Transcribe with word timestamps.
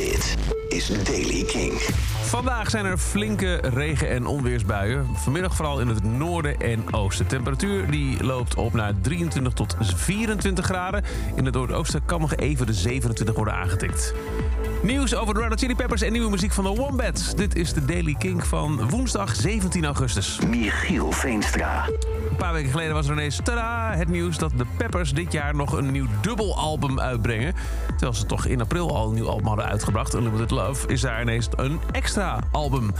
Dit 0.00 0.36
is 0.70 1.04
Daily 1.04 1.44
King. 1.44 1.72
Vandaag 2.22 2.70
zijn 2.70 2.84
er 2.84 2.98
flinke 2.98 3.54
regen- 3.54 4.08
en 4.08 4.26
onweersbuien. 4.26 5.06
Vanmiddag 5.14 5.56
vooral 5.56 5.80
in 5.80 5.88
het 5.88 6.04
noorden 6.04 6.60
en 6.60 6.94
oosten. 6.94 7.26
Temperatuur 7.26 7.90
die 7.90 8.24
loopt 8.24 8.54
op 8.54 8.72
naar 8.72 8.94
23 9.00 9.52
tot 9.52 9.76
24 9.80 10.64
graden. 10.64 11.04
In 11.34 11.44
het 11.44 11.54
noordoosten 11.54 12.04
kan 12.04 12.20
nog 12.20 12.34
even 12.36 12.66
de 12.66 12.74
27 12.74 13.34
worden 13.34 13.54
aangetikt. 13.54 14.14
Nieuws 14.82 15.14
over 15.14 15.34
de 15.34 15.40
Red 15.40 15.48
Hot 15.48 15.60
Chili 15.60 15.74
Peppers 15.74 16.02
en 16.02 16.12
nieuwe 16.12 16.30
muziek 16.30 16.52
van 16.52 16.64
de 16.64 16.70
Wombats. 16.70 17.34
Dit 17.34 17.56
is 17.56 17.72
de 17.72 17.84
Daily 17.84 18.14
King 18.18 18.46
van 18.46 18.88
woensdag 18.90 19.34
17 19.36 19.84
augustus. 19.84 20.38
Michiel 20.46 21.12
Veenstra. 21.12 21.86
Een 22.30 22.36
paar 22.36 22.52
weken 22.52 22.70
geleden 22.70 22.94
was 22.94 23.06
er 23.06 23.12
ineens 23.12 23.40
tada, 23.42 23.92
het 23.94 24.08
nieuws 24.08 24.38
dat 24.38 24.52
de 24.56 24.66
Peppers 24.76 25.12
dit 25.12 25.32
jaar 25.32 25.54
nog 25.54 25.72
een 25.72 25.90
nieuw 25.90 26.06
dubbelalbum 26.20 27.00
uitbrengen. 27.00 27.54
Terwijl 27.88 28.14
ze 28.14 28.26
toch 28.26 28.46
in 28.46 28.60
april 28.60 28.96
al 28.96 29.08
een 29.08 29.14
nieuw 29.14 29.28
album 29.28 29.46
hadden 29.46 29.64
uitgebracht, 29.64 30.14
Unlimited 30.14 30.50
Love, 30.50 30.59
is 30.86 31.00
daar 31.00 31.22
ineens 31.22 31.48
een 31.56 31.80
extra 31.92 32.38
album. 32.50 32.90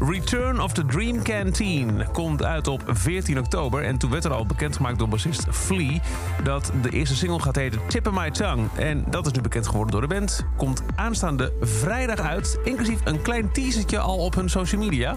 Return 0.00 0.60
of 0.60 0.72
the 0.72 0.86
Dream 0.86 1.22
Canteen 1.22 2.06
komt 2.12 2.42
uit 2.42 2.68
op 2.68 2.82
14 2.86 3.38
oktober. 3.38 3.84
En 3.84 3.98
toen 3.98 4.10
werd 4.10 4.24
er 4.24 4.32
al 4.32 4.46
bekendgemaakt 4.46 4.98
door 4.98 5.08
bassist 5.08 5.46
Flea 5.50 5.98
dat 6.42 6.72
de 6.82 6.90
eerste 6.90 7.16
single 7.16 7.40
gaat 7.40 7.56
heten 7.56 7.80
Tip 7.86 8.06
of 8.06 8.14
My 8.14 8.30
Tongue. 8.30 8.68
En 8.76 9.04
dat 9.10 9.26
is 9.26 9.32
nu 9.32 9.40
bekend 9.40 9.66
geworden 9.66 9.92
door 9.92 10.08
de 10.08 10.14
band. 10.14 10.44
Komt 10.56 10.82
aanstaande 10.94 11.52
vrijdag 11.60 12.20
uit, 12.20 12.58
inclusief 12.64 13.00
een 13.04 13.22
klein 13.22 13.52
teasertje 13.52 13.98
al 13.98 14.18
op 14.18 14.34
hun 14.34 14.50
social 14.50 14.82
media. 14.82 15.16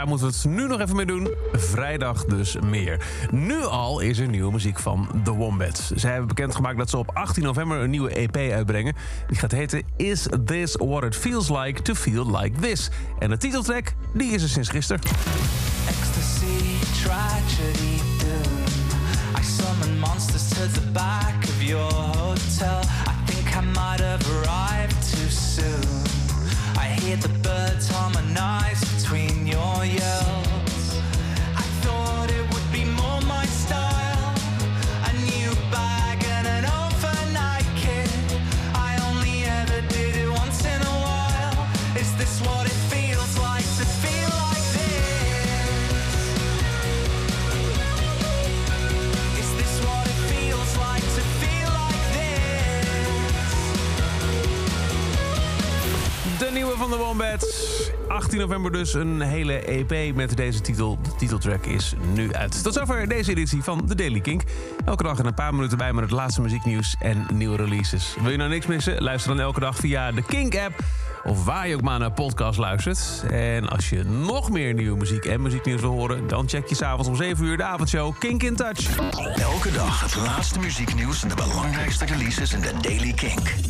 Daar 0.00 0.08
moeten 0.08 0.26
we 0.26 0.34
het 0.34 0.44
nu 0.44 0.66
nog 0.66 0.80
even 0.80 0.96
mee 0.96 1.06
doen. 1.06 1.28
Vrijdag 1.52 2.24
dus 2.24 2.56
meer. 2.64 3.06
Nu 3.30 3.62
al 3.62 4.00
is 4.00 4.18
er 4.18 4.28
nieuwe 4.28 4.52
muziek 4.52 4.78
van 4.78 5.08
The 5.24 5.30
Wombats. 5.30 5.90
Zij 5.90 6.10
hebben 6.10 6.28
bekendgemaakt 6.28 6.78
dat 6.78 6.90
ze 6.90 6.96
op 6.96 7.10
18 7.14 7.42
november 7.42 7.78
een 7.78 7.90
nieuwe 7.90 8.10
EP 8.10 8.36
uitbrengen. 8.36 8.94
Die 9.26 9.38
gaat 9.38 9.50
heten 9.50 9.82
Is 9.96 10.26
This 10.44 10.76
What 10.78 11.04
It 11.04 11.16
Feels 11.16 11.48
Like 11.48 11.82
To 11.82 11.94
Feel 11.94 12.36
Like 12.36 12.60
This. 12.60 12.90
En 13.18 13.30
de 13.30 13.36
titeltrack, 13.36 13.94
die 14.14 14.32
is 14.32 14.42
er 14.42 14.48
sinds 14.48 14.68
gisteren. 14.68 15.02
Ecstasy, 15.88 17.02
tragedy. 17.02 17.98
I 19.38 19.42
summon 19.42 19.98
monsters 19.98 20.48
to 20.48 20.80
the 20.80 20.90
back 20.92 21.42
of 21.42 21.62
your 21.62 21.92
hotel. 21.92 22.80
I 23.06 23.30
think 23.32 23.56
I 23.56 23.60
might 23.60 24.00
have 24.00 24.24
arrived 24.30 25.14
too 25.14 25.30
soon. 25.30 26.04
I 26.76 26.86
hear 26.86 27.18
the 27.18 27.28
birds 27.42 27.90
De 56.40 56.50
nieuwe 56.52 56.76
van 56.76 56.90
de 56.90 56.96
Wombats. 56.96 57.90
18 58.08 58.38
november 58.38 58.72
dus 58.72 58.94
een 58.94 59.20
hele 59.20 59.52
EP 59.52 60.14
met 60.14 60.36
deze 60.36 60.60
titel. 60.60 60.98
De 61.02 61.14
titeltrack 61.18 61.66
is 61.66 61.94
nu 62.14 62.32
uit. 62.32 62.62
Tot 62.62 62.74
zover 62.74 63.08
deze 63.08 63.30
editie 63.30 63.62
van 63.62 63.86
The 63.86 63.94
Daily 63.94 64.20
Kink. 64.20 64.42
Elke 64.84 65.02
dag 65.02 65.18
in 65.18 65.26
een 65.26 65.34
paar 65.34 65.54
minuten 65.54 65.78
bij 65.78 65.92
met 65.92 66.02
het 66.04 66.12
laatste 66.12 66.40
muzieknieuws 66.40 66.96
en 66.98 67.26
nieuwe 67.32 67.56
releases. 67.56 68.16
Wil 68.20 68.30
je 68.30 68.36
nou 68.36 68.50
niks 68.50 68.66
missen? 68.66 69.02
Luister 69.02 69.36
dan 69.36 69.40
elke 69.40 69.60
dag 69.60 69.76
via 69.76 70.12
de 70.12 70.22
Kink-app... 70.22 70.78
of 71.24 71.44
waar 71.44 71.68
je 71.68 71.74
ook 71.74 71.82
maar 71.82 71.98
naar 71.98 72.12
podcast 72.12 72.58
luistert. 72.58 73.24
En 73.30 73.68
als 73.68 73.90
je 73.90 74.04
nog 74.04 74.50
meer 74.50 74.74
nieuwe 74.74 74.98
muziek 74.98 75.24
en 75.24 75.42
muzieknieuws 75.42 75.80
wil 75.80 75.90
horen... 75.90 76.28
dan 76.28 76.48
check 76.48 76.68
je 76.68 76.74
s'avonds 76.74 77.08
om 77.08 77.16
7 77.16 77.44
uur 77.44 77.56
de 77.56 77.64
avondshow 77.64 78.18
Kink 78.18 78.42
in 78.42 78.56
Touch. 78.56 78.98
Elke 79.36 79.72
dag 79.72 80.00
het 80.00 80.16
laatste 80.16 80.58
muzieknieuws 80.58 81.22
en 81.22 81.28
de 81.28 81.34
belangrijkste 81.34 82.04
releases 82.04 82.52
in 82.52 82.60
de 82.60 82.72
Daily 82.80 83.12
King. 83.12 83.69